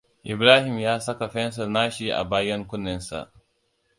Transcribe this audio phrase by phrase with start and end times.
[0.25, 3.21] Ibrahim ya saka fensil nashi a bayan kunnen sa.